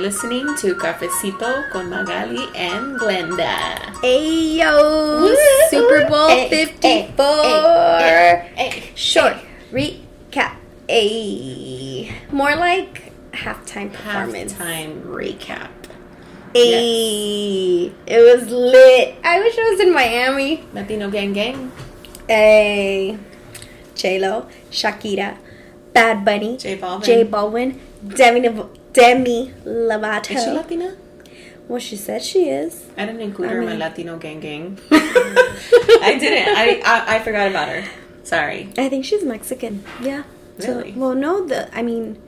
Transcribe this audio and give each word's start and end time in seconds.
listening 0.00 0.46
to 0.56 0.74
Cafecito 0.74 1.68
con 1.70 1.90
Magali 1.90 2.48
and 2.56 2.98
Glenda. 2.98 3.78
Hey 4.02 4.58
yo, 4.58 5.20
Woo! 5.20 5.36
Super 5.70 6.08
Bowl 6.08 6.28
Hey, 6.28 6.48
54. 6.48 7.24
hey, 8.00 8.50
hey, 8.56 8.68
hey, 8.70 8.92
Short 8.94 9.36
recap. 9.70 10.56
A 10.88 12.10
more 12.32 12.56
like 12.56 13.12
halftime 13.32 13.92
performance. 13.92 14.54
Halftime 14.54 15.02
recap. 15.04 15.68
Hey, 16.54 17.92
it 18.06 18.20
was 18.26 18.50
lit. 18.50 19.14
I 19.22 19.38
wish 19.38 19.56
I 19.56 19.70
was 19.70 19.80
in 19.80 19.92
Miami. 19.94 20.64
Latino 20.72 21.08
Gang 21.10 21.32
Gang. 21.32 21.70
Hey, 22.26 23.16
J 23.94 24.18
Lo, 24.18 24.46
Shakira, 24.70 25.36
Bad 25.92 26.24
Bunny, 26.24 26.56
J 26.56 26.76
Balvin. 26.78 27.04
J 27.04 27.24
Balvin, 27.24 27.78
Demi 28.16 28.40
Demi 28.92 29.52
Lovato. 29.64 30.34
Is 30.34 30.44
she 30.44 30.50
Latina? 30.50 30.96
well, 31.68 31.78
she 31.78 31.96
said 31.96 32.22
she 32.22 32.48
is. 32.48 32.86
I 32.96 33.06
didn't 33.06 33.20
include 33.20 33.50
I 33.50 33.52
her 33.52 33.60
in 33.60 33.68
my 33.68 33.76
Latino 33.76 34.18
Gang 34.18 34.40
Gang. 34.40 34.78
I 34.90 36.16
didn't. 36.18 36.56
I, 36.56 36.82
I 36.84 37.16
I 37.16 37.18
forgot 37.20 37.48
about 37.48 37.68
her. 37.68 37.84
Sorry. 38.24 38.72
I 38.76 38.88
think 38.88 39.04
she's 39.04 39.24
Mexican. 39.24 39.84
Yeah. 40.00 40.24
Really? 40.58 40.92
So, 40.92 40.98
well, 40.98 41.14
no, 41.14 41.46
the 41.46 41.74
I 41.76 41.82
mean, 41.82 42.20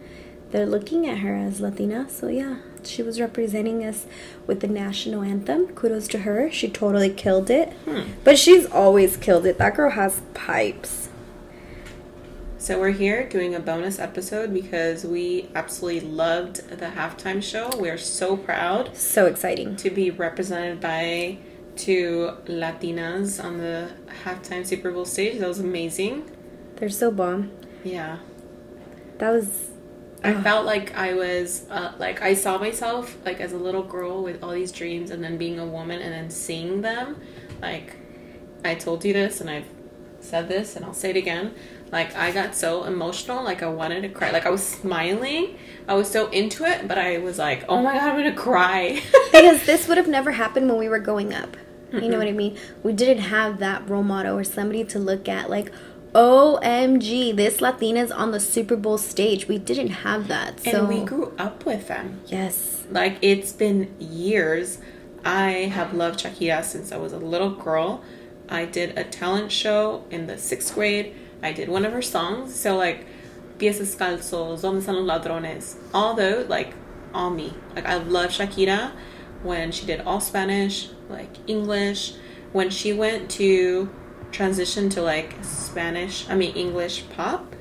they're 0.52 0.66
looking 0.66 1.06
at 1.06 1.18
her 1.18 1.34
as 1.34 1.60
Latina, 1.60 2.08
so 2.08 2.28
yeah, 2.28 2.58
she 2.84 3.02
was 3.02 3.20
representing 3.20 3.84
us 3.84 4.06
with 4.46 4.60
the 4.60 4.68
national 4.68 5.22
anthem. 5.22 5.66
Kudos 5.68 6.06
to 6.08 6.18
her. 6.20 6.50
She 6.50 6.68
totally 6.68 7.10
killed 7.10 7.50
it. 7.50 7.72
Hmm. 7.84 8.02
But 8.22 8.38
she's 8.38 8.66
always 8.66 9.16
killed 9.16 9.44
it. 9.46 9.58
That 9.58 9.74
girl 9.74 9.90
has 9.90 10.22
pipes. 10.34 11.01
So 12.62 12.78
we're 12.78 12.92
here 12.92 13.28
doing 13.28 13.56
a 13.56 13.58
bonus 13.58 13.98
episode 13.98 14.54
because 14.54 15.04
we 15.04 15.48
absolutely 15.52 16.08
loved 16.08 16.68
the 16.68 16.86
halftime 16.86 17.42
show. 17.42 17.68
We're 17.76 17.98
so 17.98 18.36
proud 18.36 18.96
So 18.96 19.26
exciting. 19.26 19.74
to 19.78 19.90
be 19.90 20.12
represented 20.12 20.80
by 20.80 21.38
two 21.74 22.36
Latinas 22.44 23.42
on 23.42 23.58
the 23.58 23.90
halftime 24.22 24.64
Super 24.64 24.92
Bowl 24.92 25.04
stage. 25.04 25.40
That 25.40 25.48
was 25.48 25.58
amazing. 25.58 26.30
They're 26.76 26.88
so 26.88 27.10
bomb. 27.10 27.50
Yeah. 27.82 28.18
That 29.18 29.30
was 29.30 29.70
I 30.22 30.34
Ugh. 30.34 30.44
felt 30.44 30.64
like 30.64 30.94
I 30.94 31.14
was 31.14 31.66
uh, 31.68 31.94
like 31.98 32.22
I 32.22 32.34
saw 32.34 32.58
myself 32.58 33.16
like 33.24 33.40
as 33.40 33.52
a 33.52 33.58
little 33.58 33.82
girl 33.82 34.22
with 34.22 34.40
all 34.40 34.52
these 34.52 34.70
dreams 34.70 35.10
and 35.10 35.24
then 35.24 35.36
being 35.36 35.58
a 35.58 35.66
woman 35.66 36.00
and 36.00 36.12
then 36.12 36.30
seeing 36.30 36.82
them 36.82 37.20
like 37.60 37.96
I 38.64 38.76
told 38.76 39.04
you 39.04 39.12
this 39.12 39.40
and 39.40 39.50
I've 39.50 39.66
said 40.24 40.48
this 40.48 40.76
and 40.76 40.84
I'll 40.84 40.94
say 40.94 41.10
it 41.10 41.16
again 41.16 41.54
like 41.90 42.14
I 42.16 42.32
got 42.32 42.54
so 42.54 42.84
emotional 42.84 43.42
like 43.42 43.62
I 43.62 43.68
wanted 43.68 44.02
to 44.02 44.08
cry 44.08 44.30
like 44.30 44.46
I 44.46 44.50
was 44.50 44.66
smiling 44.66 45.58
I 45.88 45.94
was 45.94 46.10
so 46.10 46.28
into 46.30 46.64
it 46.64 46.88
but 46.88 46.98
I 46.98 47.18
was 47.18 47.38
like 47.38 47.64
oh 47.68 47.82
my 47.82 47.92
god 47.94 48.10
I'm 48.10 48.16
gonna 48.16 48.34
cry 48.34 49.02
because 49.32 49.64
this 49.66 49.88
would 49.88 49.98
have 49.98 50.08
never 50.08 50.32
happened 50.32 50.68
when 50.68 50.78
we 50.78 50.88
were 50.88 51.00
growing 51.00 51.32
up. 51.34 51.56
You 51.92 52.08
know 52.08 52.16
what 52.18 52.26
I 52.26 52.32
mean? 52.32 52.56
We 52.82 52.94
didn't 52.94 53.24
have 53.24 53.58
that 53.58 53.88
role 53.88 54.02
model 54.02 54.38
or 54.38 54.44
somebody 54.44 54.82
to 54.84 54.98
look 54.98 55.28
at 55.28 55.50
like, 55.50 55.70
OMG, 56.14 57.34
this 57.36 57.60
Latina's 57.60 58.10
on 58.10 58.32
the 58.32 58.40
Super 58.40 58.76
Bowl 58.76 58.98
stage. 58.98 59.48
We 59.48 59.58
didn't 59.58 59.88
have 59.88 60.28
that. 60.28 60.60
So 60.60 60.80
and 60.80 60.88
we 60.88 61.04
grew 61.04 61.34
up 61.38 61.64
with 61.64 61.88
them 61.88 62.20
yes. 62.26 62.84
Like 62.90 63.18
it's 63.22 63.52
been 63.52 63.94
years. 63.98 64.78
I 65.24 65.50
have 65.72 65.94
loved 65.94 66.20
Shakira 66.20 66.64
since 66.64 66.92
I 66.92 66.96
was 66.96 67.12
a 67.12 67.18
little 67.18 67.50
girl. 67.50 68.02
I 68.48 68.64
did 68.64 68.98
a 68.98 69.04
talent 69.04 69.52
show 69.52 70.04
in 70.10 70.26
the 70.26 70.38
sixth 70.38 70.74
grade. 70.74 71.14
I 71.42 71.52
did 71.52 71.68
one 71.68 71.84
of 71.84 71.92
her 71.92 72.02
songs. 72.02 72.54
So 72.54 72.76
like 72.76 73.06
Pies 73.58 73.80
Descalzos, 73.80 74.62
Donde 74.62 74.82
Están 74.82 74.94
los 74.94 75.06
Ladrones, 75.06 75.76
all 75.94 76.14
those 76.14 76.48
like 76.48 76.74
all 77.14 77.30
me. 77.30 77.54
Like 77.74 77.86
I 77.86 77.96
love 77.96 78.30
Shakira 78.30 78.92
when 79.42 79.72
she 79.72 79.86
did 79.86 80.00
all 80.02 80.20
Spanish, 80.20 80.88
like 81.08 81.30
English. 81.46 82.14
When 82.52 82.70
she 82.70 82.92
went 82.92 83.30
to 83.32 83.90
transition 84.30 84.88
to 84.90 85.02
like 85.02 85.34
Spanish, 85.42 86.28
I 86.28 86.34
mean 86.34 86.54
English 86.54 87.04
pop, 87.10 87.54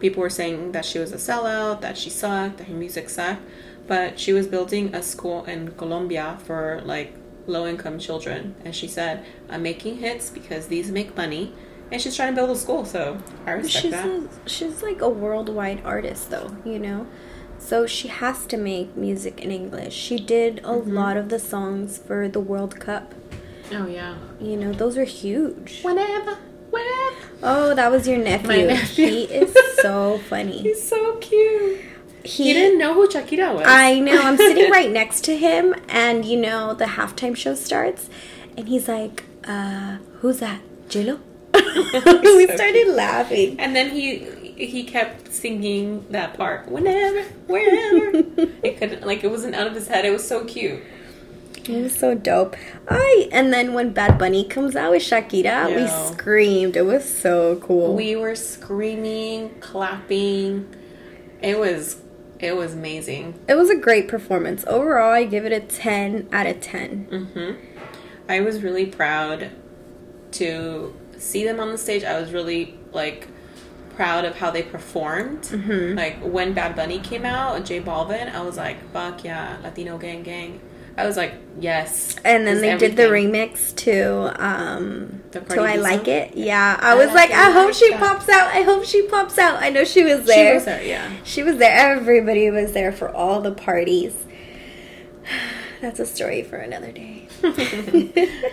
people 0.00 0.22
were 0.22 0.30
saying 0.30 0.72
that 0.72 0.84
she 0.84 0.98
was 0.98 1.12
a 1.12 1.16
sellout, 1.16 1.80
that 1.80 1.96
she 1.96 2.10
sucked, 2.10 2.58
that 2.58 2.68
her 2.68 2.74
music 2.74 3.08
sucked. 3.08 3.42
But 3.86 4.20
she 4.20 4.32
was 4.32 4.46
building 4.46 4.94
a 4.94 5.02
school 5.02 5.44
in 5.44 5.72
Colombia 5.72 6.38
for 6.44 6.82
like 6.84 7.14
low 7.48 7.66
income 7.66 7.98
children. 7.98 8.54
And 8.64 8.74
she 8.74 8.86
said, 8.88 9.24
I'm 9.48 9.62
making 9.62 9.98
hits 9.98 10.30
because 10.30 10.66
these 10.68 10.90
make 10.90 11.16
money. 11.16 11.52
And 11.90 12.00
she's 12.02 12.14
trying 12.14 12.32
to 12.34 12.36
build 12.36 12.50
a 12.50 12.56
school. 12.56 12.84
So 12.84 13.18
I 13.46 13.52
respect 13.52 13.82
She's 13.82 13.92
that. 13.92 14.06
a, 14.06 14.28
she's 14.48 14.82
like 14.82 15.00
a 15.00 15.08
worldwide 15.08 15.82
artist 15.84 16.30
though, 16.30 16.54
you 16.64 16.78
know. 16.78 17.06
So 17.58 17.86
she 17.86 18.08
has 18.08 18.46
to 18.46 18.56
make 18.56 18.96
music 18.96 19.40
in 19.40 19.50
English. 19.50 19.94
She 19.94 20.18
did 20.18 20.58
a 20.58 20.62
Mm-hmm. 20.62 20.92
lot 20.94 21.16
of 21.16 21.28
the 21.30 21.38
songs 21.38 21.98
for 21.98 22.28
the 22.28 22.40
World 22.40 22.78
Cup. 22.78 23.14
oh, 23.72 23.86
yeah. 23.86 24.16
You 24.40 24.56
know, 24.56 24.72
those 24.72 24.96
are 24.98 25.04
huge. 25.04 25.80
Whenever, 25.82 26.36
whenever. 26.70 27.16
Oh, 27.42 27.74
that 27.74 27.90
was 27.90 28.06
your 28.06 28.18
nephew. 28.18 28.66
nephew. 28.66 29.06
He 29.06 29.22
is 29.24 29.56
so 29.80 30.18
funny. 30.28 30.58
He's 30.62 30.86
so 30.86 31.16
cute. 31.16 31.80
He, 32.24 32.44
He 32.44 32.52
didn't 32.52 32.78
know 32.78 32.94
who 32.94 33.08
Shakira 33.08 33.54
was. 33.54 33.64
I 33.66 34.00
know. 34.00 34.20
I'm 34.20 34.36
sitting 34.36 34.70
right 34.78 34.90
next 34.90 35.24
to 35.24 35.36
him, 35.36 35.74
and 35.88 36.24
you 36.24 36.36
know 36.38 36.74
the 36.74 36.84
halftime 36.86 37.36
show 37.36 37.54
starts, 37.54 38.10
and 38.56 38.68
he's 38.68 38.88
like, 38.88 39.24
uh, 39.46 39.98
"Who's 40.20 40.38
that? 40.40 40.60
J-Lo?" 40.88 41.20
we 41.54 42.46
So 42.46 42.54
started 42.54 42.84
cute. 42.84 42.94
laughing. 42.94 43.58
And 43.60 43.74
then 43.74 43.90
he 43.90 44.18
he 44.56 44.82
kept 44.84 45.32
singing 45.32 46.04
that 46.10 46.34
part 46.36 46.68
whenever, 46.68 47.22
wherever. 47.46 48.10
it 48.62 48.76
couldn't 48.78 49.06
like 49.06 49.22
it 49.24 49.30
wasn't 49.30 49.54
out 49.54 49.66
of 49.68 49.74
his 49.74 49.88
head. 49.88 50.04
It 50.04 50.10
was 50.10 50.26
so 50.26 50.44
cute. 50.44 50.80
It 51.68 51.82
was 51.82 51.94
so 51.94 52.14
dope. 52.14 52.56
I 52.88 53.28
and 53.30 53.52
then 53.52 53.74
when 53.74 53.92
Bad 53.92 54.18
Bunny 54.18 54.44
comes 54.44 54.74
out 54.74 54.90
with 54.92 55.02
Shakira, 55.02 55.74
we 55.74 55.86
screamed. 56.14 56.76
It 56.76 56.82
was 56.86 57.04
so 57.08 57.56
cool. 57.56 57.94
We 57.94 58.16
were 58.16 58.34
screaming, 58.34 59.54
clapping. 59.60 60.74
It 61.42 61.58
was 61.58 61.96
it 62.40 62.56
was 62.56 62.74
amazing. 62.74 63.34
it 63.48 63.54
was 63.54 63.70
a 63.70 63.76
great 63.76 64.08
performance. 64.08 64.64
Overall, 64.66 65.12
I 65.12 65.24
give 65.24 65.44
it 65.44 65.52
a 65.52 65.60
10 65.60 66.28
out 66.32 66.46
of 66.46 66.60
10. 66.60 67.28
hmm 67.34 67.50
I 68.28 68.40
was 68.40 68.62
really 68.62 68.86
proud 68.86 69.50
to 70.32 70.94
see 71.16 71.44
them 71.44 71.58
on 71.60 71.72
the 71.72 71.78
stage. 71.78 72.04
I 72.04 72.20
was 72.20 72.32
really 72.32 72.78
like 72.92 73.26
proud 73.96 74.24
of 74.24 74.36
how 74.36 74.50
they 74.50 74.62
performed. 74.62 75.42
Mhm. 75.42 75.96
Like 75.96 76.18
when 76.20 76.52
Bad 76.52 76.76
Bunny 76.76 76.98
came 76.98 77.24
out, 77.24 77.64
J 77.64 77.80
Balvin, 77.80 78.32
I 78.32 78.42
was 78.42 78.56
like, 78.56 78.76
"Fuck 78.92 79.24
yeah, 79.24 79.56
Latino 79.62 79.96
gang 79.98 80.22
gang." 80.22 80.60
I 80.98 81.06
was 81.06 81.16
like, 81.16 81.34
"Yes." 81.60 82.16
And 82.24 82.46
then 82.46 82.60
they 82.60 82.72
is 82.72 82.80
did 82.80 82.96
the 82.96 83.04
remix 83.04 83.74
to 83.76 84.44
um 84.44 85.22
The 85.30 85.40
to 85.40 85.60
I 85.60 85.76
Like 85.76 86.00
song? 86.00 86.08
It. 86.08 86.36
Yeah. 86.36 86.78
I, 86.80 86.92
I 86.92 86.94
was 86.94 87.06
like 87.08 87.30
like, 87.30 87.38
I 87.38 87.50
hope 87.50 87.74
she 87.74 87.90
that. 87.90 88.00
pops 88.00 88.28
out. 88.28 88.48
I 88.48 88.62
hope 88.62 88.84
she 88.84 89.06
pops 89.06 89.38
out. 89.38 89.62
I 89.62 89.70
know 89.70 89.84
she 89.84 90.04
was 90.04 90.24
there. 90.24 90.50
She 90.50 90.54
was 90.54 90.64
there, 90.64 90.82
yeah. 90.82 91.12
She 91.24 91.42
was 91.42 91.56
there. 91.56 91.74
Everybody 91.74 92.50
was 92.50 92.72
there 92.72 92.92
for 92.92 93.14
all 93.14 93.40
the 93.40 93.52
parties. 93.52 94.14
That's 95.80 96.00
a 96.00 96.06
story 96.06 96.42
for 96.42 96.56
another 96.56 96.90
day. 96.90 97.28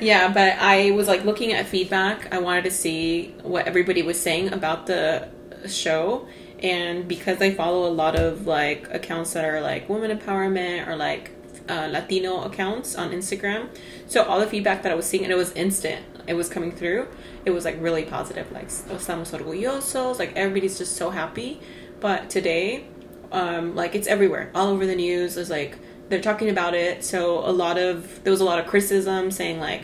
Yeah, 0.00 0.32
but 0.32 0.58
I 0.58 0.92
was 0.92 1.08
like 1.08 1.24
looking 1.24 1.52
at 1.52 1.66
feedback. 1.66 2.32
I 2.32 2.38
wanted 2.38 2.64
to 2.64 2.70
see 2.70 3.34
what 3.42 3.66
everybody 3.66 4.02
was 4.02 4.20
saying 4.20 4.52
about 4.52 4.86
the 4.86 5.28
show. 5.66 6.26
And 6.62 7.08
because 7.08 7.40
I 7.40 7.52
follow 7.52 7.88
a 7.88 7.90
lot 7.90 8.16
of 8.16 8.46
like 8.46 8.88
accounts 8.92 9.32
that 9.32 9.44
are 9.44 9.60
like 9.60 9.88
women 9.88 10.16
empowerment 10.16 10.86
or 10.88 10.96
like 10.96 11.32
uh, 11.68 11.88
Latino 11.90 12.42
accounts 12.44 12.94
on 12.96 13.10
Instagram, 13.10 13.68
so 14.06 14.22
all 14.24 14.40
the 14.40 14.46
feedback 14.46 14.82
that 14.82 14.92
I 14.92 14.94
was 14.94 15.06
seeing, 15.06 15.24
and 15.24 15.32
it 15.32 15.36
was 15.36 15.52
instant, 15.52 16.04
it 16.26 16.34
was 16.34 16.48
coming 16.48 16.72
through. 16.72 17.08
It 17.44 17.50
was 17.50 17.64
like 17.64 17.76
really 17.80 18.04
positive, 18.04 18.50
like 18.52 18.68
estamos 18.68 19.30
orgullosos, 19.32 20.18
like 20.18 20.32
everybody's 20.36 20.78
just 20.78 20.96
so 20.96 21.10
happy. 21.10 21.60
But 22.00 22.30
today, 22.30 22.84
um, 23.32 23.74
like 23.74 23.94
it's 23.94 24.06
everywhere, 24.08 24.50
all 24.54 24.68
over 24.68 24.86
the 24.86 24.94
news. 24.96 25.34
There's 25.34 25.50
like 25.50 25.78
they're 26.08 26.20
talking 26.20 26.48
about 26.48 26.74
it. 26.74 27.04
So 27.04 27.38
a 27.38 27.52
lot 27.52 27.78
of 27.78 28.22
there 28.24 28.30
was 28.30 28.40
a 28.40 28.44
lot 28.44 28.58
of 28.58 28.66
criticism 28.66 29.30
saying 29.30 29.60
like, 29.60 29.82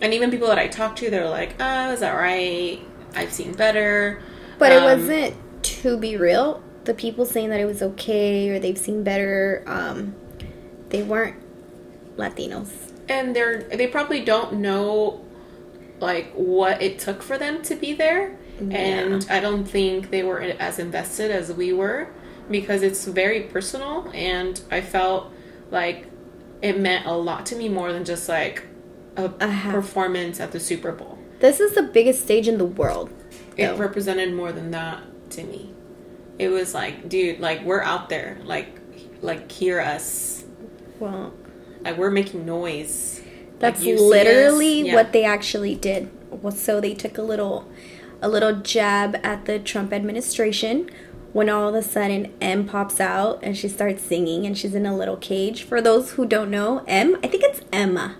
and 0.00 0.12
even 0.14 0.30
people 0.30 0.48
that 0.48 0.58
I 0.58 0.68
talked 0.68 0.98
to, 0.98 1.10
they're 1.10 1.28
like, 1.28 1.54
"Oh, 1.60 1.92
is 1.92 2.00
that 2.00 2.12
right? 2.12 2.80
I've 3.14 3.32
seen 3.32 3.52
better." 3.54 4.20
But 4.58 4.72
it 4.72 4.78
Um, 4.78 4.84
wasn't 4.84 5.34
to 5.80 5.96
be 5.96 6.16
real. 6.16 6.62
The 6.84 6.94
people 6.94 7.24
saying 7.24 7.50
that 7.50 7.60
it 7.60 7.64
was 7.66 7.82
okay 7.82 8.48
or 8.50 8.58
they've 8.58 8.78
seen 8.78 9.02
better, 9.04 9.62
um, 9.66 10.14
they 10.92 11.02
weren't 11.02 11.36
Latinos. 12.16 12.70
and 13.08 13.34
they're 13.34 13.62
they 13.64 13.86
probably 13.88 14.24
don't 14.24 14.52
know 14.54 15.24
like 15.98 16.30
what 16.34 16.80
it 16.82 16.98
took 16.98 17.22
for 17.22 17.36
them 17.38 17.62
to 17.62 17.74
be 17.74 17.92
there 17.94 18.36
and 18.70 19.26
i 19.30 19.40
don't 19.40 19.64
think 19.64 20.10
they 20.10 20.22
were 20.22 20.40
as 20.40 20.78
invested 20.78 21.30
as 21.30 21.52
we 21.52 21.72
were 21.72 22.08
because 22.50 22.82
it's 22.82 23.06
very 23.06 23.40
personal 23.54 24.08
and 24.14 24.60
i 24.70 24.80
felt 24.80 25.32
like 25.70 26.06
it 26.60 26.78
meant 26.78 27.06
a 27.06 27.12
lot 27.12 27.46
to 27.46 27.56
me 27.56 27.68
more 27.68 27.92
than 27.92 28.04
just 28.04 28.28
like 28.28 28.64
a 29.16 29.28
performance 29.70 30.38
at 30.38 30.52
the 30.52 30.60
super 30.60 30.92
bowl 30.92 31.18
This 31.40 31.58
is 31.60 31.74
the 31.74 31.82
biggest 31.82 32.22
stage 32.22 32.46
in 32.46 32.58
the 32.58 32.64
world. 32.82 33.10
it 33.56 33.76
represented 33.78 34.32
more 34.34 34.52
than 34.52 34.70
that 34.72 35.02
to 35.30 35.42
me 35.44 35.72
it 36.38 36.48
was 36.48 36.72
like 36.74 37.08
dude 37.08 37.40
like 37.40 37.62
we're 37.64 37.82
out 37.82 38.08
there 38.08 38.38
like 38.44 38.78
like 39.22 39.50
hear 39.50 39.80
us. 39.80 40.31
Well, 41.02 41.32
Like 41.84 41.98
we're 41.98 42.10
making 42.10 42.46
noise. 42.46 43.22
That's 43.58 43.80
Like, 43.80 43.88
you 43.88 43.98
see 43.98 44.04
us, 44.04 44.10
literally 44.10 44.82
yeah. 44.82 44.94
what 44.94 45.12
they 45.12 45.24
actually 45.24 45.74
did. 45.74 46.10
So 46.50 46.80
they 46.80 46.94
took 46.94 47.18
a 47.18 47.22
little, 47.22 47.68
a 48.20 48.28
little 48.28 48.60
jab 48.60 49.16
at 49.24 49.46
the 49.46 49.58
Trump 49.58 49.92
administration. 49.92 50.88
When 51.32 51.48
all 51.48 51.68
of 51.68 51.74
a 51.74 51.82
sudden 51.82 52.32
M 52.40 52.68
pops 52.68 53.00
out 53.00 53.40
and 53.42 53.56
she 53.56 53.66
starts 53.66 54.02
singing 54.02 54.46
and 54.46 54.56
she's 54.56 54.74
in 54.74 54.86
a 54.86 54.96
little 54.96 55.16
cage. 55.16 55.64
For 55.64 55.80
those 55.80 56.12
who 56.12 56.26
don't 56.26 56.50
know, 56.50 56.84
M, 56.86 57.16
I 57.24 57.26
think 57.26 57.42
it's 57.42 57.62
Emma. 57.72 58.16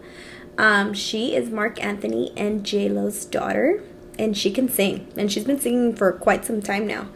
Um, 0.59 0.93
she 0.95 1.37
is 1.37 1.51
Marc 1.51 1.83
Anthony 1.85 2.33
and 2.37 2.65
J 2.65 2.89
Lo's 2.89 3.25
daughter, 3.27 3.83
and 4.19 4.37
she 4.37 4.51
can 4.51 4.69
sing, 4.69 5.13
and 5.17 5.31
she's 5.31 5.45
been 5.45 5.61
singing 5.61 5.95
for 5.95 6.13
quite 6.13 6.45
some 6.45 6.61
time 6.61 6.87
now. 6.87 7.09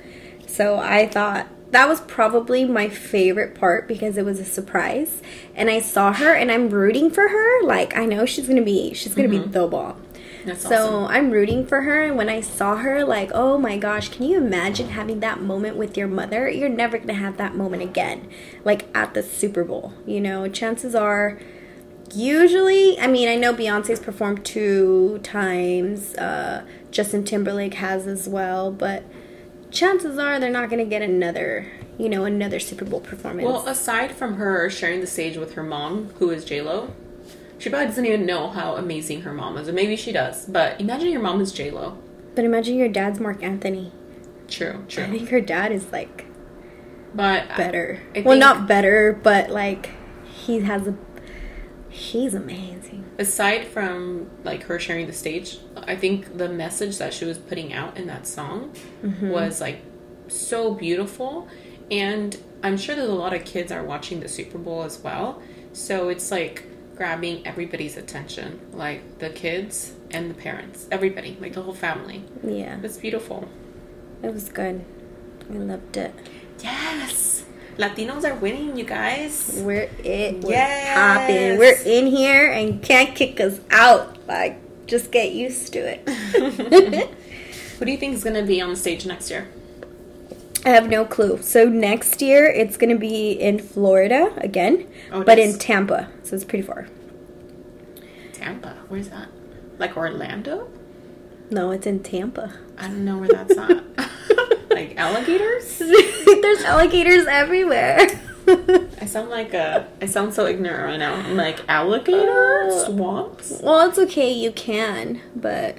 So 0.46 0.78
I 0.78 1.06
thought 1.06 1.48
that 1.76 1.88
was 1.90 2.00
probably 2.00 2.64
my 2.64 2.88
favorite 2.88 3.54
part 3.54 3.86
because 3.86 4.16
it 4.16 4.24
was 4.24 4.40
a 4.40 4.46
surprise, 4.46 5.20
and 5.54 5.68
I 5.68 5.80
saw 5.80 6.10
her, 6.14 6.32
and 6.32 6.50
I'm 6.50 6.70
rooting 6.70 7.10
for 7.10 7.28
her. 7.28 7.62
Like 7.64 7.94
I 7.94 8.06
know 8.06 8.24
she's 8.24 8.48
gonna 8.48 8.62
be, 8.62 8.94
she's 8.94 9.14
gonna 9.14 9.28
be 9.28 9.38
the 9.38 9.66
bomb. 9.66 10.02
That's 10.46 10.62
So 10.62 11.00
awesome. 11.00 11.04
I'm 11.04 11.30
rooting 11.30 11.66
for 11.66 11.82
her. 11.82 12.04
And 12.04 12.16
when 12.16 12.28
I 12.30 12.40
saw 12.40 12.76
her, 12.76 13.04
like, 13.04 13.30
oh 13.34 13.58
my 13.58 13.76
gosh, 13.76 14.08
can 14.08 14.24
you 14.24 14.38
imagine 14.38 14.90
having 14.90 15.20
that 15.20 15.42
moment 15.42 15.76
with 15.76 15.96
your 15.96 16.06
mother? 16.06 16.48
You're 16.48 16.68
never 16.68 16.98
to 16.98 17.12
have 17.12 17.36
that 17.36 17.56
moment 17.56 17.82
again, 17.82 18.30
like 18.64 18.86
at 18.94 19.12
the 19.12 19.22
Super 19.22 19.64
Bowl. 19.64 19.92
You 20.06 20.20
know, 20.20 20.48
chances 20.48 20.94
are, 20.94 21.38
usually, 22.14 22.98
I 22.98 23.06
mean, 23.06 23.28
I 23.28 23.34
know 23.34 23.52
Beyonce's 23.52 24.00
performed 24.00 24.44
two 24.44 25.18
times, 25.22 26.14
uh, 26.14 26.64
Justin 26.90 27.24
Timberlake 27.24 27.74
has 27.74 28.06
as 28.06 28.28
well, 28.28 28.70
but 28.70 29.02
chances 29.76 30.18
are 30.18 30.40
they're 30.40 30.50
not 30.50 30.70
going 30.70 30.82
to 30.82 30.88
get 30.88 31.02
another, 31.02 31.70
you 31.98 32.08
know, 32.08 32.24
another 32.24 32.58
Super 32.58 32.84
Bowl 32.84 33.00
performance. 33.00 33.46
Well, 33.46 33.66
aside 33.68 34.12
from 34.12 34.34
her 34.36 34.68
sharing 34.70 35.00
the 35.00 35.06
stage 35.06 35.36
with 35.36 35.54
her 35.54 35.62
mom, 35.62 36.08
who 36.18 36.30
is 36.30 36.44
J 36.44 36.62
Lo, 36.62 36.92
she 37.58 37.68
probably 37.70 37.86
doesn't 37.86 38.04
even 38.06 38.26
know 38.26 38.48
how 38.48 38.76
amazing 38.76 39.22
her 39.22 39.32
mom 39.32 39.56
is, 39.58 39.68
or 39.68 39.72
maybe 39.72 39.96
she 39.96 40.12
does. 40.12 40.46
But 40.46 40.80
imagine 40.80 41.08
your 41.10 41.22
mom 41.22 41.40
is 41.40 41.52
J 41.52 41.70
Lo. 41.70 41.98
but 42.34 42.44
imagine 42.44 42.76
your 42.76 42.88
dad's 42.88 43.20
Marc 43.20 43.42
Anthony. 43.42 43.92
True, 44.48 44.84
true. 44.88 45.04
I 45.04 45.10
think 45.10 45.28
her 45.30 45.40
dad 45.40 45.72
is 45.72 45.90
like 45.90 46.26
But 47.14 47.48
better. 47.56 48.00
I 48.14 48.20
well, 48.20 48.32
think- 48.34 48.40
not 48.40 48.66
better, 48.68 49.18
but 49.22 49.50
like 49.50 49.90
he 50.24 50.60
has 50.60 50.86
a. 50.86 50.94
He's 51.96 52.34
amazing. 52.34 53.04
aside 53.18 53.66
from 53.68 54.30
like 54.44 54.64
her 54.64 54.78
sharing 54.78 55.06
the 55.06 55.12
stage, 55.14 55.58
I 55.76 55.96
think 55.96 56.36
the 56.36 56.48
message 56.48 56.98
that 56.98 57.14
she 57.14 57.24
was 57.24 57.38
putting 57.38 57.72
out 57.72 57.96
in 57.96 58.06
that 58.06 58.26
song 58.26 58.74
Mm-hmm. 59.02 59.30
was 59.30 59.60
like 59.60 59.78
so 60.28 60.74
beautiful, 60.74 61.48
and 61.90 62.36
I'm 62.62 62.76
sure 62.76 62.94
that 62.96 63.08
a 63.08 63.12
lot 63.12 63.32
of 63.32 63.44
kids 63.44 63.70
are 63.72 63.82
watching 63.82 64.20
the 64.20 64.28
Super 64.28 64.58
Bowl 64.58 64.82
as 64.82 64.98
well. 64.98 65.40
So 65.72 66.08
it's 66.08 66.30
like 66.30 66.64
grabbing 66.96 67.46
everybody's 67.46 67.96
attention, 67.96 68.60
like 68.72 69.18
the 69.18 69.30
kids 69.30 69.92
and 70.10 70.28
the 70.30 70.34
parents, 70.34 70.86
everybody, 70.90 71.36
like 71.40 71.52
the 71.54 71.62
whole 71.62 71.74
family. 71.74 72.24
Yeah, 72.42 72.78
It's 72.82 72.96
beautiful. 72.98 73.48
it 74.22 74.32
was 74.34 74.48
good. 74.48 74.84
I 75.50 75.54
loved 75.58 75.96
it. 75.96 76.12
Yes. 76.62 77.35
Latinos 77.78 78.24
are 78.24 78.34
winning, 78.34 78.76
you 78.76 78.84
guys. 78.84 79.60
We're 79.62 79.90
it. 80.02 80.42
We're 80.42 80.50
Yes. 80.52 80.96
popping. 80.96 81.58
We're 81.58 81.78
in 81.84 82.06
here 82.06 82.50
and 82.50 82.82
can't 82.82 83.14
kick 83.14 83.38
us 83.40 83.60
out. 83.70 84.16
Like, 84.26 84.58
just 84.86 85.10
get 85.10 85.32
used 85.32 85.72
to 85.74 85.80
it. 85.80 86.08
Who 87.78 87.84
do 87.84 87.90
you 87.92 87.98
think 87.98 88.14
is 88.14 88.24
going 88.24 88.36
to 88.36 88.42
be 88.44 88.60
on 88.62 88.70
the 88.70 88.76
stage 88.76 89.04
next 89.04 89.30
year? 89.30 89.48
I 90.64 90.70
have 90.70 90.88
no 90.88 91.04
clue. 91.04 91.40
So 91.42 91.68
next 91.68 92.20
year 92.20 92.46
it's 92.46 92.76
gonna 92.76 92.96
be 92.98 93.30
in 93.30 93.60
Florida 93.60 94.32
again, 94.38 94.88
Oh, 95.12 95.22
but 95.22 95.38
is. 95.38 95.52
in 95.54 95.60
Tampa. 95.60 96.08
So 96.24 96.34
it's 96.34 96.44
pretty 96.44 96.66
far. 96.66 96.88
Tampa. 98.32 98.74
Where's 98.88 99.08
that? 99.10 99.28
Like 99.78 99.96
Orlando? 99.96 100.68
No, 101.50 101.70
it's 101.70 101.86
in 101.86 102.00
Tampa. 102.02 102.52
I 102.76 102.88
don't 102.88 103.04
know 103.04 103.18
where 103.18 103.28
that's 103.28 103.56
at. 103.56 103.84
like 104.76 104.96
alligators? 104.96 105.78
There's 105.78 106.62
alligators 106.62 107.26
everywhere. 107.26 107.98
I 109.00 109.06
sound 109.06 109.30
like 109.30 109.54
a. 109.54 109.88
I 110.00 110.06
sound 110.06 110.34
so 110.34 110.46
ignorant 110.46 110.84
right 110.84 110.98
now. 110.98 111.14
I'm 111.14 111.36
like 111.36 111.58
alligator 111.68 112.64
Uh, 112.64 112.84
swamps. 112.84 113.60
Well, 113.62 113.88
it's 113.88 113.98
okay, 113.98 114.30
you 114.32 114.52
can, 114.52 115.20
but 115.34 115.76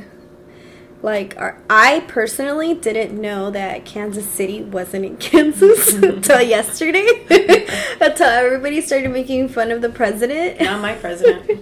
like 1.02 1.36
our, 1.38 1.62
I 1.70 2.04
personally 2.08 2.74
didn't 2.74 3.22
know 3.22 3.52
that 3.52 3.86
Kansas 3.86 4.28
City 4.28 4.64
wasn't 4.64 5.06
in 5.06 5.18
Kansas 5.30 5.94
until 6.12 6.42
yesterday. 6.42 7.08
until 8.02 8.28
everybody 8.28 8.82
started 8.82 9.12
making 9.12 9.48
fun 9.50 9.72
of 9.72 9.82
the 9.82 9.90
president. 9.90 10.60
Not 10.60 10.82
my 10.82 10.96
president. 10.96 11.62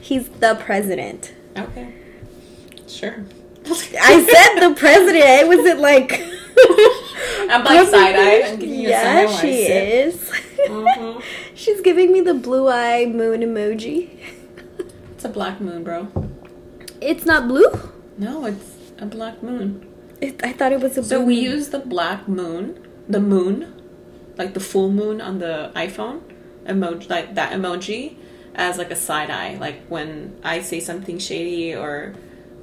He's 0.00 0.28
the 0.28 0.54
president. 0.60 1.32
Okay. 1.56 1.94
Sure. 2.86 3.24
I 3.66 4.24
said 4.24 4.68
the 4.68 4.74
president. 4.74 5.24
I 5.24 5.44
wasn't 5.44 5.80
like 5.80 6.22
I'm 7.50 7.64
like 7.64 7.88
side 7.88 8.16
eye. 8.16 8.42
I'm 8.48 8.58
giving 8.58 8.80
you 8.80 8.88
a 8.88 8.90
Yeah, 8.90 9.36
she 9.40 9.62
is. 9.62 10.30
Mhm. 10.68 11.22
She's 11.54 11.80
giving 11.80 12.12
me 12.12 12.20
the 12.20 12.34
blue 12.34 12.68
eye 12.68 13.06
moon 13.06 13.40
emoji. 13.40 14.10
It's 15.12 15.24
a 15.24 15.28
black 15.28 15.60
moon, 15.60 15.82
bro. 15.84 16.08
It's 17.00 17.24
not 17.24 17.48
blue. 17.48 17.70
No, 18.18 18.46
it's 18.46 18.92
a 18.98 19.06
black 19.06 19.42
moon. 19.42 19.86
It, 20.20 20.40
I 20.44 20.52
thought 20.52 20.72
it 20.72 20.80
was 20.80 20.92
a 20.98 21.00
blue. 21.00 21.08
So 21.08 21.24
we 21.24 21.36
moon. 21.36 21.44
use 21.44 21.68
the 21.70 21.78
black 21.78 22.28
moon, 22.28 22.86
the 23.08 23.20
moon, 23.20 23.72
like 24.36 24.54
the 24.54 24.60
full 24.60 24.90
moon 24.90 25.20
on 25.20 25.38
the 25.38 25.72
iPhone 25.74 26.20
emoji, 26.66 27.08
like 27.08 27.34
that 27.34 27.52
emoji, 27.52 28.16
as 28.54 28.78
like 28.78 28.90
a 28.90 28.96
side 28.96 29.30
eye. 29.30 29.56
Like 29.58 29.86
when 29.88 30.38
I 30.42 30.60
say 30.60 30.80
something 30.80 31.18
shady 31.18 31.74
or 31.74 32.14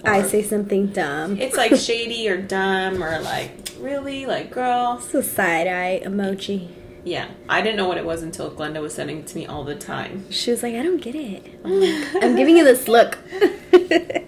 I 0.07 0.23
say 0.23 0.43
something 0.43 0.87
dumb. 0.87 1.37
it's 1.39 1.57
like 1.57 1.75
shady 1.75 2.27
or 2.29 2.41
dumb 2.41 3.03
or 3.03 3.19
like 3.19 3.71
really 3.79 4.25
like 4.25 4.51
girl. 4.51 4.97
It's 4.99 5.13
a 5.13 5.23
side 5.23 5.67
eye 5.67 6.01
emoji. 6.03 6.69
Yeah, 7.03 7.29
I 7.47 7.61
didn't 7.61 7.77
know 7.77 7.87
what 7.87 7.97
it 7.97 8.05
was 8.05 8.23
until 8.23 8.49
Glenda 8.49 8.81
was 8.81 8.95
sending 8.95 9.19
it 9.19 9.27
to 9.27 9.35
me 9.37 9.45
all 9.45 9.63
the 9.63 9.75
time. 9.75 10.25
She 10.31 10.49
was 10.49 10.63
like, 10.63 10.73
I 10.73 10.81
don't 10.81 11.01
get 11.01 11.13
it. 11.13 11.59
I'm, 11.63 11.79
like, 12.13 12.23
I'm 12.23 12.35
giving 12.35 12.57
you 12.57 12.63
this 12.63 12.87
look. 12.87 13.19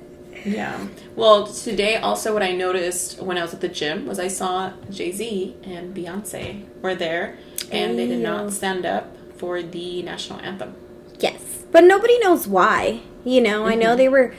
Yeah. 0.47 0.87
Well, 1.15 1.47
today 1.47 1.97
also 1.97 2.33
what 2.33 2.41
I 2.41 2.53
noticed 2.53 3.21
when 3.21 3.37
I 3.37 3.41
was 3.41 3.53
at 3.53 3.59
the 3.59 3.67
gym 3.67 4.05
was 4.05 4.17
I 4.17 4.29
saw 4.29 4.71
Jay 4.89 5.11
Z 5.11 5.57
and 5.63 5.95
Beyonce 5.95 6.65
were 6.81 6.95
there, 6.95 7.37
and 7.71 7.99
they 7.99 8.07
did 8.07 8.21
not 8.21 8.53
stand 8.53 8.85
up 8.85 9.15
for 9.37 9.61
the 9.61 10.01
national 10.03 10.39
anthem. 10.39 10.75
yes. 11.19 11.65
But 11.69 11.83
nobody 11.83 12.17
knows 12.19 12.47
why. 12.47 13.01
You 13.25 13.41
know, 13.41 13.65
I 13.65 13.75
know 13.75 13.87
mm-hmm. 13.87 13.97
they 13.97 14.07
were 14.07 14.33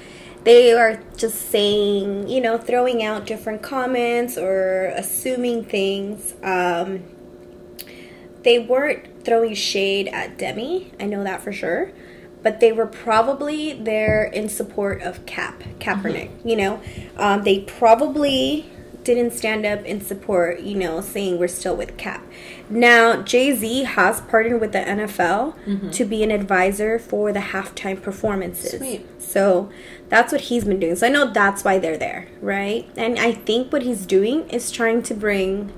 they 0.45 0.73
are 0.73 1.00
just 1.16 1.50
saying, 1.50 2.28
you 2.28 2.40
know, 2.40 2.59
throwing 2.59 3.02
out 3.02 3.26
different 3.26 3.62
comments 3.62 4.38
or 4.38 4.87
assuming 4.97 5.64
things. 5.64 6.35
Um 6.42 7.04
they 8.42 8.59
weren't 8.59 9.25
throwing 9.25 9.54
shade 9.54 10.09
at 10.09 10.38
Demi. 10.38 10.92
I 10.99 11.07
know 11.07 11.23
that 11.25 11.42
for 11.42 11.52
sure. 11.52 11.92
But 12.42 12.61
they 12.61 12.73
were 12.73 12.87
probably 12.87 13.73
there 13.73 14.25
in 14.25 14.49
support 14.49 15.02
of 15.02 15.26
Cap, 15.26 15.64
Kaepernick. 15.80 16.30
You 16.45 16.57
know, 16.57 16.83
um, 17.16 17.42
they 17.42 17.61
probably 17.61 18.71
didn't 19.14 19.32
stand 19.32 19.66
up 19.66 19.84
in 19.84 20.00
support, 20.00 20.60
you 20.60 20.76
know, 20.76 21.00
saying 21.00 21.38
we're 21.38 21.48
still 21.48 21.76
with 21.76 21.96
Cap. 21.96 22.24
Now, 22.70 23.22
Jay 23.22 23.54
Z 23.54 23.84
has 23.84 24.20
partnered 24.22 24.60
with 24.60 24.72
the 24.72 24.80
NFL 24.80 25.54
mm-hmm. 25.64 25.90
to 25.90 26.04
be 26.04 26.22
an 26.22 26.30
advisor 26.30 26.98
for 26.98 27.32
the 27.32 27.40
halftime 27.40 28.00
performances. 28.02 28.78
Sweet. 28.78 29.06
So 29.20 29.70
that's 30.08 30.32
what 30.32 30.42
he's 30.42 30.64
been 30.64 30.80
doing. 30.80 30.96
So 30.96 31.06
I 31.06 31.10
know 31.10 31.30
that's 31.30 31.64
why 31.64 31.78
they're 31.78 31.98
there, 31.98 32.28
right? 32.40 32.88
And 32.96 33.18
I 33.18 33.32
think 33.32 33.72
what 33.72 33.82
he's 33.82 34.06
doing 34.06 34.48
is 34.50 34.70
trying 34.70 35.02
to 35.04 35.14
bring 35.14 35.72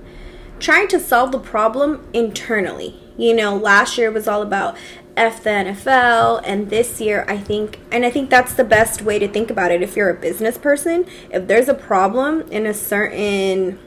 trying 0.60 0.86
to 0.88 1.00
solve 1.00 1.32
the 1.32 1.38
problem 1.38 2.06
internally. 2.12 2.94
You 3.16 3.34
know, 3.34 3.56
last 3.56 3.98
year 3.98 4.10
was 4.10 4.28
all 4.28 4.42
about 4.42 4.76
F 5.20 5.42
the 5.42 5.50
NFL, 5.50 6.40
and 6.46 6.70
this 6.70 6.98
year 6.98 7.26
I 7.28 7.36
think, 7.36 7.78
and 7.92 8.06
I 8.06 8.10
think 8.10 8.30
that's 8.30 8.54
the 8.54 8.64
best 8.64 9.02
way 9.02 9.18
to 9.18 9.28
think 9.28 9.50
about 9.50 9.70
it 9.70 9.82
if 9.82 9.94
you're 9.94 10.08
a 10.08 10.14
business 10.14 10.56
person. 10.56 11.04
If 11.30 11.46
there's 11.46 11.68
a 11.68 11.74
problem 11.74 12.40
in 12.50 12.64
a 12.64 12.72
certain, 12.72 13.78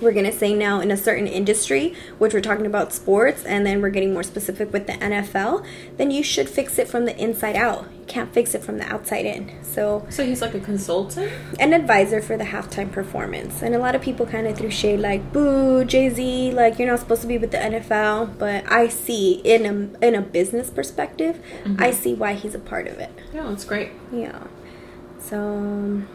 we're 0.00 0.12
gonna 0.12 0.32
say 0.32 0.54
now 0.54 0.80
in 0.80 0.90
a 0.90 0.96
certain 0.96 1.26
industry, 1.26 1.94
which 2.18 2.32
we're 2.34 2.40
talking 2.40 2.66
about 2.66 2.92
sports, 2.92 3.44
and 3.44 3.66
then 3.66 3.80
we're 3.82 3.90
getting 3.90 4.12
more 4.12 4.22
specific 4.22 4.72
with 4.72 4.86
the 4.86 4.94
NFL, 4.94 5.64
then 5.96 6.10
you 6.10 6.22
should 6.22 6.48
fix 6.48 6.78
it 6.78 6.88
from 6.88 7.04
the 7.04 7.16
inside 7.16 7.56
out. 7.56 7.86
You 8.00 8.06
can't 8.06 8.32
fix 8.32 8.54
it 8.54 8.62
from 8.64 8.78
the 8.78 8.84
outside 8.92 9.24
in. 9.26 9.52
So, 9.62 10.04
So 10.10 10.24
he's 10.24 10.42
like 10.42 10.54
a 10.54 10.60
consultant. 10.60 11.30
an 11.60 11.72
advisor 11.72 12.20
for 12.20 12.36
the 12.36 12.44
halftime 12.44 12.90
performance. 12.90 13.62
And 13.62 13.74
a 13.74 13.78
lot 13.78 13.94
of 13.94 14.02
people 14.02 14.26
kind 14.26 14.46
of 14.46 14.56
threw 14.58 14.70
shade 14.70 15.00
like, 15.00 15.32
"Boo, 15.32 15.84
Jay 15.84 16.08
Z! 16.10 16.52
Like 16.52 16.78
you're 16.78 16.88
not 16.88 16.98
supposed 17.00 17.22
to 17.22 17.28
be 17.28 17.38
with 17.38 17.50
the 17.52 17.58
NFL." 17.58 18.38
But 18.38 18.64
I 18.70 18.88
see 18.88 19.34
in 19.44 19.66
a 19.66 20.06
in 20.06 20.14
a 20.14 20.22
business 20.22 20.70
perspective, 20.70 21.38
I 21.78 21.90
see 21.92 22.14
why 22.14 22.34
he's 22.34 22.54
a 22.54 22.58
part 22.58 22.88
of 22.88 22.98
it. 22.98 23.10
Yeah, 23.32 23.44
that's 23.48 23.64
great. 23.64 23.90
Yeah. 24.12 24.44
So, 25.20 25.36
um, 25.38 26.08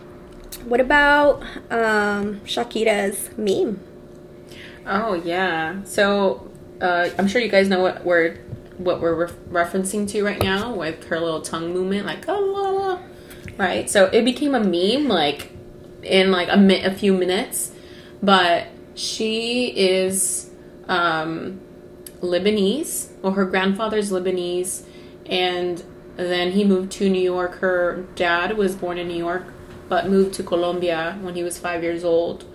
what 0.65 0.79
about 0.79 1.41
um, 1.71 2.41
Shakira's 2.41 3.29
meme? 3.37 3.79
Oh 4.85 5.13
yeah. 5.13 5.83
So 5.83 6.51
uh, 6.81 7.09
I'm 7.17 7.27
sure 7.27 7.41
you 7.41 7.49
guys 7.49 7.69
know 7.69 7.81
what 7.81 8.05
we're 8.05 8.37
what 8.77 9.01
we're 9.01 9.15
ref- 9.15 9.35
referencing 9.49 10.09
to 10.09 10.23
right 10.23 10.41
now 10.41 10.73
with 10.73 11.05
her 11.05 11.19
little 11.19 11.41
tongue 11.41 11.73
movement, 11.73 12.05
like 12.05 12.27
oh, 12.27 12.39
la, 12.39 12.69
la. 12.69 13.01
right. 13.57 13.89
So 13.89 14.05
it 14.05 14.25
became 14.25 14.53
a 14.53 14.59
meme, 14.59 15.07
like 15.07 15.51
in 16.03 16.31
like 16.31 16.49
a, 16.51 16.57
mi- 16.57 16.83
a 16.83 16.93
few 16.93 17.13
minutes. 17.13 17.71
But 18.21 18.67
she 18.95 19.67
is 19.67 20.49
um, 20.87 21.59
Lebanese. 22.21 23.11
Well, 23.21 23.33
her 23.33 23.45
grandfather's 23.45 24.11
Lebanese, 24.11 24.83
and 25.25 25.83
then 26.15 26.51
he 26.51 26.63
moved 26.63 26.91
to 26.93 27.09
New 27.09 27.21
York. 27.21 27.55
Her 27.55 28.05
dad 28.15 28.57
was 28.57 28.75
born 28.75 28.97
in 28.97 29.07
New 29.07 29.17
York, 29.17 29.45
but 29.87 30.09
moved 30.09 30.33
to 30.35 30.43
Colombia 30.43 31.17
when 31.21 31.35
he 31.35 31.43
was 31.43 31.57
five 31.57 31.83
years 31.83 32.03
old, 32.03 32.45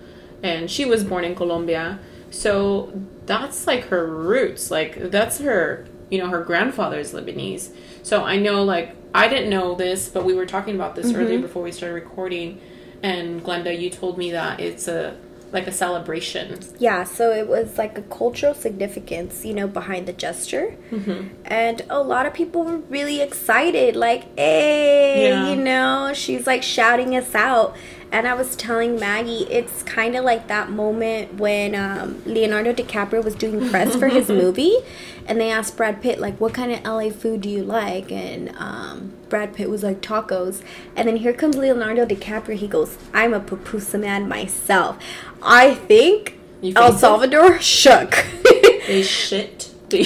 and 0.43 0.69
she 0.69 0.85
was 0.85 1.03
born 1.03 1.23
in 1.23 1.35
Colombia. 1.35 1.99
So 2.29 2.91
that's 3.25 3.67
like 3.67 3.85
her 3.85 4.07
roots. 4.07 4.71
Like 4.71 5.11
that's 5.11 5.39
her, 5.39 5.87
you 6.09 6.17
know, 6.17 6.29
her 6.29 6.43
grandfather's 6.43 7.13
Lebanese. 7.13 7.73
So 8.03 8.23
I 8.23 8.37
know, 8.37 8.63
like, 8.63 8.95
I 9.13 9.27
didn't 9.27 9.49
know 9.49 9.75
this, 9.75 10.09
but 10.09 10.23
we 10.23 10.33
were 10.33 10.45
talking 10.45 10.75
about 10.75 10.95
this 10.95 11.07
mm-hmm. 11.07 11.21
earlier 11.21 11.39
before 11.39 11.63
we 11.63 11.71
started 11.71 11.95
recording. 11.95 12.61
And 13.03 13.43
Glenda, 13.43 13.77
you 13.77 13.89
told 13.89 14.17
me 14.17 14.31
that 14.31 14.59
it's 14.59 14.87
a 14.87 15.17
like 15.51 15.67
a 15.67 15.71
celebration. 15.71 16.59
Yeah, 16.79 17.03
so 17.03 17.31
it 17.31 17.47
was 17.47 17.77
like 17.77 17.97
a 17.97 18.01
cultural 18.03 18.53
significance, 18.53 19.43
you 19.45 19.53
know, 19.53 19.67
behind 19.67 20.07
the 20.07 20.13
gesture. 20.13 20.77
Mm-hmm. 20.91 21.27
And 21.45 21.81
a 21.89 22.01
lot 22.01 22.25
of 22.25 22.33
people 22.33 22.63
were 22.63 22.77
really 22.77 23.21
excited, 23.21 23.95
like, 23.95 24.23
hey, 24.37 25.27
Yeah. 25.29 25.49
you 25.49 25.55
know, 25.57 26.11
she's 26.13 26.47
like 26.47 26.63
shouting 26.63 27.15
us 27.15 27.35
out. 27.35 27.75
And 28.11 28.27
I 28.27 28.33
was 28.33 28.57
telling 28.57 28.99
Maggie, 28.99 29.45
it's 29.49 29.83
kind 29.83 30.17
of 30.17 30.25
like 30.25 30.47
that 30.47 30.69
moment 30.69 31.35
when 31.35 31.75
um, 31.75 32.21
Leonardo 32.25 32.73
DiCaprio 32.73 33.23
was 33.23 33.35
doing 33.35 33.69
press 33.69 33.95
for 33.95 34.09
his 34.09 34.27
movie, 34.41 34.75
and 35.25 35.39
they 35.39 35.49
asked 35.49 35.77
Brad 35.77 36.01
Pitt, 36.01 36.19
like, 36.19 36.39
what 36.39 36.53
kind 36.53 36.73
of 36.73 36.83
LA 36.83 37.09
food 37.09 37.41
do 37.41 37.49
you 37.49 37.63
like? 37.63 38.11
And 38.11 38.53
um, 38.57 39.13
Brad 39.29 39.53
Pitt 39.53 39.69
was 39.69 39.81
like, 39.81 40.01
tacos. 40.01 40.61
And 40.95 41.07
then 41.07 41.17
here 41.17 41.31
comes 41.31 41.55
Leonardo 41.55 42.05
DiCaprio. 42.05 42.55
He 42.55 42.67
goes, 42.67 42.97
I'm 43.13 43.33
a 43.33 43.39
pupusa 43.39 43.99
man 43.99 44.27
myself. 44.27 44.97
I 45.41 45.73
think 45.75 46.37
El 46.63 46.71
think 46.73 46.75
so? 46.75 46.97
Salvador 46.97 47.59
shook. 47.61 48.25
They 48.87 49.03
shit. 49.03 49.69
They 49.91 50.03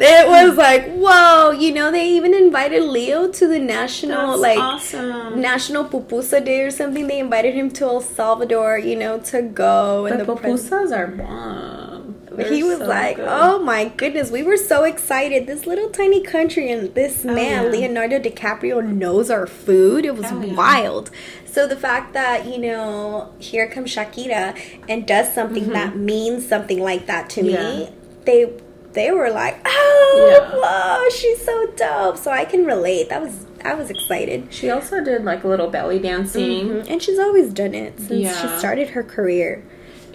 it 0.00 0.28
was 0.28 0.56
like, 0.56 0.92
whoa, 0.94 1.50
you 1.52 1.72
know, 1.72 1.90
they 1.90 2.08
even 2.10 2.34
invited 2.34 2.82
Leo 2.82 3.28
to 3.30 3.46
the 3.46 3.58
national, 3.58 4.38
That's 4.38 4.40
like, 4.42 4.58
awesome. 4.58 5.40
National 5.40 5.84
Pupusa 5.84 6.44
Day 6.44 6.62
or 6.62 6.70
something. 6.70 7.06
They 7.06 7.18
invited 7.20 7.54
him 7.54 7.70
to 7.72 7.84
El 7.84 8.00
Salvador, 8.00 8.78
you 8.78 8.96
know, 8.96 9.18
to 9.20 9.42
go. 9.42 10.04
The 10.08 10.18
And 10.18 10.20
the, 10.26 10.36
pres- 10.36 10.68
pupusas 10.70 10.96
are 10.96 11.06
bomb. 11.08 12.14
They're 12.32 12.52
he 12.52 12.64
was 12.64 12.78
so 12.78 12.86
like, 12.86 13.14
good. 13.16 13.28
"Oh 13.28 13.60
my 13.62 13.84
goodness, 13.96 14.28
we 14.32 14.42
were 14.42 14.56
so 14.56 14.82
excited! 14.82 15.46
This 15.46 15.68
little 15.68 15.88
tiny 15.90 16.20
country 16.20 16.68
and 16.72 16.92
this 16.92 17.24
man, 17.24 17.66
Oh, 17.66 17.72
yeah. 17.72 17.86
Leonardo 17.86 18.18
DiCaprio, 18.18 18.84
knows 18.84 19.30
our 19.30 19.46
food. 19.46 20.04
It 20.04 20.16
was 20.16 20.26
Oh, 20.32 20.40
yeah. 20.42 20.52
wild. 20.54 21.12
So 21.46 21.68
the 21.68 21.76
fact 21.76 22.12
that 22.14 22.46
you 22.46 22.58
know, 22.58 23.32
here 23.38 23.68
comes 23.68 23.94
Shakira 23.94 24.58
and 24.88 25.06
does 25.06 25.32
something 25.32 25.68
that 25.68 25.96
means 25.96 26.44
something 26.48 26.80
like 26.82 27.06
that 27.06 27.30
to 27.30 27.42
Mm-hmm. 27.42 27.50
Yeah. 27.50 27.76
me, 27.76 27.92
they 28.24 28.52
they 28.94 29.10
were 29.10 29.30
like, 29.30 29.56
"Oh, 29.66 30.38
Yeah. 30.40 30.50
whoa, 30.56 31.10
she's 31.10 31.44
so 31.44 31.66
dope!" 31.76 32.16
So 32.16 32.30
I 32.30 32.44
can 32.44 32.64
relate. 32.64 33.08
That 33.10 33.20
was 33.22 33.46
I 33.64 33.74
was 33.74 33.90
excited. 33.90 34.48
She 34.50 34.70
also 34.70 35.02
did 35.02 35.24
like 35.24 35.42
a 35.44 35.48
little 35.48 35.68
belly 35.68 35.98
dancing. 35.98 36.68
Mhm. 36.68 36.90
And 36.90 37.02
she's 37.02 37.18
always 37.18 37.52
done 37.52 37.74
it 37.74 37.98
since 37.98 38.10
Yeah. 38.22 38.32
she 38.52 38.58
started 38.58 38.90
her 38.90 39.02
career. 39.02 39.62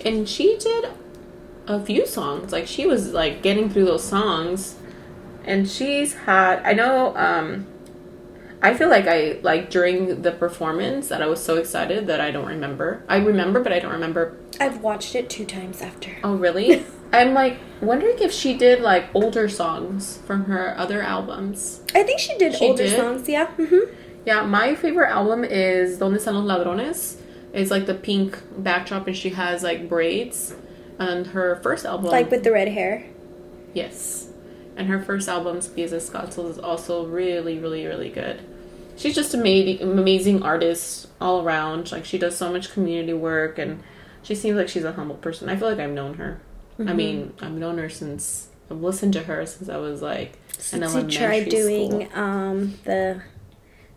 and 0.06 0.30
she 0.30 0.58
did 0.58 0.88
a 1.68 1.78
few 1.84 2.06
songs 2.08 2.52
like 2.54 2.66
she 2.66 2.86
was 2.88 3.12
like 3.12 3.42
getting 3.42 3.70
through 3.70 3.84
those 3.84 4.04
songs 4.04 4.76
and 5.46 5.70
she's 5.70 6.14
had 6.26 6.62
i 6.64 6.72
know 6.72 7.14
um 7.18 7.66
i 8.62 8.74
feel 8.74 8.88
like 8.90 9.06
i 9.08 9.38
like 9.42 9.70
during 9.70 10.22
the 10.22 10.32
performance 10.32 11.10
that 11.10 11.22
i 11.22 11.26
was 11.28 11.44
so 11.44 11.58
excited 11.58 12.08
that 12.08 12.22
i 12.22 12.32
don't 12.32 12.48
remember 12.48 13.04
i 13.10 13.18
remember 13.18 13.60
but 13.62 13.74
i 13.74 13.78
don't 13.80 13.92
remember 13.92 14.38
I've 14.60 14.82
watched 14.82 15.16
it 15.16 15.30
two 15.30 15.44
times 15.46 15.82
after. 15.82 16.12
oh 16.24 16.34
really 16.36 16.86
i'm 17.13 17.34
like 17.34 17.58
wondering 17.82 18.18
if 18.20 18.32
she 18.32 18.56
did 18.58 18.82
like 18.82 19.06
older 19.13 19.48
songs 19.50 20.18
from 20.28 20.46
her 20.46 20.78
other 20.78 21.01
albums 21.01 21.82
I 21.96 22.04
think 22.04 22.20
she 22.20 22.38
did 22.38 22.54
She 22.56 22.68
older 22.68 22.84
did? 22.84 22.96
songs. 22.98 23.28
Yeah. 23.28 23.48
Mm-hmm. 23.58 23.94
yeah 24.25 24.44
my 24.44 24.75
favorite 24.75 25.10
album 25.10 25.44
is 25.44 25.98
donde 25.98 26.18
están 26.18 26.34
los 26.34 26.46
ladrones 26.46 27.18
it's 27.54 27.72
like 27.72 27.86
the 27.88 27.96
pink 27.96 28.38
backdrop 28.58 29.08
and 29.08 29.16
she 29.18 29.30
has 29.32 29.63
like 29.63 29.89
braids 29.89 30.54
and 31.00 31.28
her 31.28 31.56
first 31.63 31.86
album 31.86 32.12
Like 32.12 32.30
with 32.30 32.44
the 32.44 32.51
red 32.51 32.68
hair. 32.68 33.06
Yes. 33.74 34.30
And 34.75 34.88
her 34.88 35.00
first 35.01 35.28
album, 35.30 35.56
Pies 35.75 35.92
Descalzos, 35.94 36.50
is 36.51 36.60
also 36.60 37.06
really, 37.06 37.58
really, 37.58 37.86
really 37.86 38.10
good. 38.10 38.42
She's 38.98 39.16
just 39.16 39.34
an 39.34 39.39
amazing, 39.42 39.82
amazing 39.82 40.44
artist 40.44 41.08
all 41.22 41.42
around. 41.42 41.92
Like, 41.92 42.04
she 42.06 42.18
does 42.18 42.36
so 42.38 42.51
much 42.51 42.72
community 42.74 43.13
work, 43.13 43.58
and 43.58 43.82
she 44.24 44.36
seems 44.36 44.58
like 44.58 44.68
she's 44.68 44.84
a 44.84 44.92
humble 44.94 45.16
person. 45.16 45.48
I 45.50 45.56
feel 45.56 45.70
like 45.70 45.80
I've 45.80 45.92
known 45.92 46.16
her. 46.16 46.42
Mm-hmm. 46.80 46.90
I 46.90 46.94
mean, 46.94 47.34
I've 47.42 47.52
known 47.52 47.78
her 47.78 47.90
since, 47.90 48.48
I've 48.72 48.82
listened 48.82 49.14
to 49.14 49.24
her 49.24 49.46
since 49.46 49.70
I 49.70 49.78
was 49.78 50.02
like 50.02 50.34
in 50.56 50.60
Since 50.60 50.82
you 50.82 50.84
elementary 50.90 51.18
tried 51.18 51.50
doing 51.50 52.10
um 52.16 52.76
the 52.86 53.22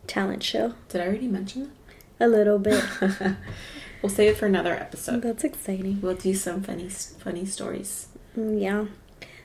talent 0.07 0.43
show 0.43 0.75
Did 0.89 1.01
I 1.01 1.07
already 1.07 1.29
mention 1.29 1.71
that? 2.19 2.27
a 2.27 2.29
little 2.29 2.59
bit. 2.59 2.83
we'll 4.03 4.11
save 4.11 4.31
it 4.33 4.37
for 4.37 4.47
another 4.47 4.75
episode. 4.75 5.23
That's 5.23 5.45
exciting. 5.45 6.01
We'll 6.01 6.15
do 6.17 6.35
some 6.35 6.62
funny, 6.62 6.89
funny 6.89 7.47
stories. 7.47 8.09
Mm, 8.37 8.61
Yeah. 8.61 8.85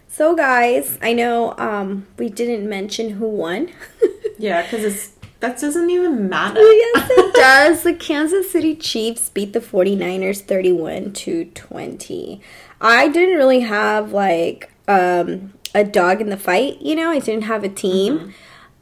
So 0.09 0.35
guys, 0.35 0.97
I 1.01 1.13
know 1.13 1.53
um 1.57 2.07
we 2.17 2.29
didn't 2.29 2.67
mention 2.67 3.11
who 3.11 3.27
won. 3.27 3.69
Yeah, 4.39 4.61
because 4.61 4.83
it's 4.83 5.07
that 5.39 5.59
doesn't 5.59 5.89
even 5.89 6.29
matter. 6.29 6.59
yes, 6.61 7.09
it 7.11 7.33
does. 7.35 7.83
The 7.83 7.93
Kansas 7.93 8.51
City 8.51 8.75
Chiefs 8.75 9.29
beat 9.29 9.53
the 9.53 9.59
49ers 9.59 10.41
31 10.41 11.13
to 11.13 11.45
20. 11.45 12.41
I 12.81 13.07
didn't 13.07 13.35
really 13.35 13.61
have 13.61 14.11
like 14.11 14.71
um 14.87 15.53
a 15.75 15.83
dog 15.83 16.21
in 16.21 16.29
the 16.29 16.37
fight, 16.37 16.81
you 16.81 16.95
know. 16.95 17.11
I 17.11 17.19
didn't 17.19 17.43
have 17.43 17.63
a 17.63 17.69
team. 17.69 18.33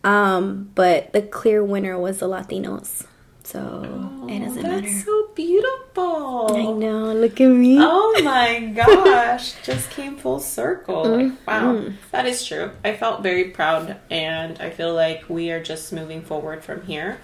Um, 0.03 0.69
but 0.75 1.11
the 1.13 1.21
clear 1.23 1.63
winner 1.63 1.97
was 1.97 2.19
the 2.19 2.27
Latinos. 2.27 3.05
So, 3.45 4.25
it 4.27 4.39
doesn't 4.39 4.63
That's 4.63 4.81
matter. 4.87 4.99
so 5.05 5.29
beautiful. 5.35 6.47
I 6.57 6.63
know. 6.63 7.13
Look 7.13 7.39
at 7.39 7.47
me. 7.47 7.77
Oh 7.79 8.19
my 8.23 8.59
gosh, 8.75 9.53
just 9.63 9.91
came 9.91 10.17
full 10.17 10.39
circle. 10.39 11.05
Like, 11.05 11.31
wow, 11.47 11.73
Mm-hmm. 11.75 11.95
that 12.11 12.25
is 12.25 12.43
true. 12.43 12.71
I 12.83 12.95
felt 12.95 13.21
very 13.21 13.51
proud, 13.51 13.97
and 14.09 14.57
I 14.59 14.71
feel 14.71 14.95
like 14.95 15.29
we 15.29 15.51
are 15.51 15.61
just 15.61 15.93
moving 15.93 16.23
forward 16.23 16.63
from 16.63 16.81
here. 16.87 17.19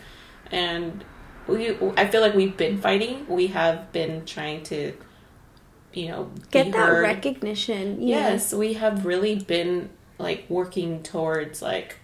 And 0.51 1.03
we, 1.47 1.75
I 1.97 2.05
feel 2.07 2.21
like 2.21 2.35
we've 2.35 2.55
been 2.55 2.79
fighting. 2.79 3.25
We 3.27 3.47
have 3.47 3.91
been 3.91 4.23
trying 4.25 4.61
to, 4.65 4.93
you 5.91 6.09
know, 6.09 6.29
Get 6.51 6.71
that 6.71 6.87
heard. 6.87 7.01
recognition. 7.01 7.99
Yes, 7.99 8.53
we 8.53 8.73
have 8.73 9.05
really 9.07 9.35
been 9.39 9.89
like 10.19 10.45
working 10.49 11.01
towards 11.01 11.63
like, 11.63 11.97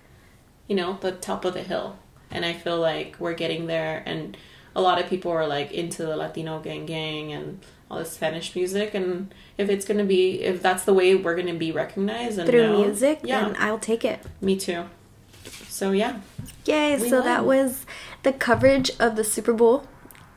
you 0.67 0.75
know, 0.75 0.97
the 1.01 1.11
top 1.11 1.45
of 1.45 1.53
the 1.53 1.61
hill. 1.61 1.99
And 2.37 2.45
I 2.45 2.53
feel 2.53 2.79
like 2.79 3.15
we're 3.19 3.33
getting 3.33 3.65
there 3.65 4.03
and 4.05 4.37
a 4.75 4.81
lot 4.81 5.01
of 5.01 5.09
people 5.09 5.31
are 5.31 5.47
like 5.47 5.71
into 5.71 6.03
the 6.03 6.15
Latino 6.15 6.59
gang 6.59 6.85
gang 6.85 7.33
and 7.33 7.65
all 7.89 7.97
the 7.97 8.05
Spanish 8.05 8.55
music 8.55 8.93
and 8.93 9.33
if 9.57 9.69
it's 9.69 9.85
gonna 9.85 10.03
be 10.03 10.43
if 10.43 10.61
that's 10.61 10.83
the 10.85 10.93
way 10.93 11.15
we're 11.15 11.35
gonna 11.35 11.55
be 11.55 11.71
recognized 11.71 12.37
and 12.37 12.47
Through 12.47 12.67
known, 12.67 12.81
music, 12.81 13.21
yeah, 13.23 13.45
then 13.45 13.55
I'll 13.57 13.79
take 13.79 14.05
it. 14.05 14.19
me 14.39 14.55
too. 14.55 14.85
So 15.67 15.91
yeah, 15.93 16.19
Yay! 16.65 16.99
So 16.99 17.21
that 17.23 17.43
was 17.43 17.85
the 18.21 18.33
coverage 18.33 18.91
of 18.99 19.15
the 19.15 19.23
Super 19.23 19.53
Bowl 19.53 19.87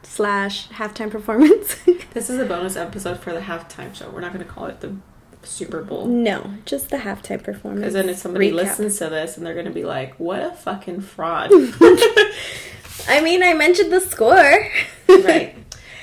slash 0.02 0.68
halftime 0.70 1.10
performance. 1.10 1.76
this 2.14 2.30
is 2.30 2.38
a 2.38 2.46
bonus 2.46 2.76
episode 2.76 3.20
for 3.20 3.32
the 3.34 3.40
halftime 3.40 3.94
show. 3.94 4.08
We're 4.08 4.20
not 4.20 4.32
gonna 4.32 4.44
call 4.44 4.66
it 4.66 4.80
the 4.80 4.96
Super 5.42 5.82
Bowl. 5.82 6.06
no, 6.06 6.54
just 6.66 6.90
the 6.90 6.98
halftime 6.98 7.42
performance. 7.42 7.80
Because 7.80 7.94
then 7.94 8.08
if 8.08 8.18
somebody 8.18 8.50
Recap. 8.50 8.54
listens 8.54 8.98
to 8.98 9.08
this 9.08 9.36
and 9.36 9.46
they're 9.46 9.54
gonna 9.54 9.70
be 9.70 9.84
like, 9.84 10.14
"What 10.18 10.42
a 10.42 10.50
fucking 10.52 11.00
fraud!" 11.00 11.50
I 13.08 13.20
mean, 13.22 13.42
I 13.42 13.54
mentioned 13.54 13.92
the 13.92 14.00
score. 14.00 14.34
right. 15.08 15.56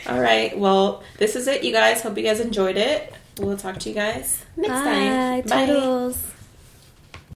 All 0.07 0.19
right. 0.19 0.57
Well, 0.57 1.03
this 1.17 1.35
is 1.35 1.47
it, 1.47 1.63
you 1.63 1.71
guys. 1.71 2.01
Hope 2.01 2.17
you 2.17 2.23
guys 2.23 2.39
enjoyed 2.39 2.77
it. 2.77 3.13
We'll 3.39 3.57
talk 3.57 3.77
to 3.79 3.89
you 3.89 3.95
guys 3.95 4.43
next 4.55 4.71
Bye, 4.71 4.83
time. 4.83 5.41
Bye. 5.43 5.65
toodles. 5.67 6.17